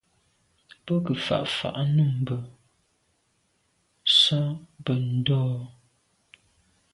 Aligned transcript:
Be 0.83 0.93
ke 1.05 1.11
mfà’ 1.17 1.39
fà’ 1.55 1.69
à 1.81 1.83
num 1.95 2.13
bam 2.27 2.43
s’a 4.19 4.41
be 4.83 4.93
ndô. 5.15 5.43